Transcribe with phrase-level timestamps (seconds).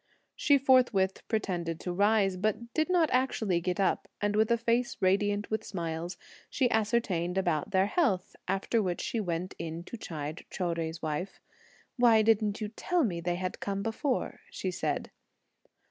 [0.35, 4.97] She forthwith pretended to rise, but did not actually get up, and with a face
[4.99, 6.17] radiant with smiles,
[6.49, 11.39] she ascertained about their health, after which she went in to chide Chou Jui's wife.
[11.97, 15.11] "Why didn't you tell me they had come before?" she said.